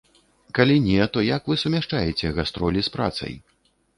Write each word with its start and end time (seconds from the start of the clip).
Калі 0.59 0.77
не, 0.85 0.97
то 1.17 1.25
як 1.25 1.43
вы 1.51 1.57
сумяшчаеце 1.65 2.31
гастролі 2.39 2.79
з 2.87 2.95
працай? 2.95 3.33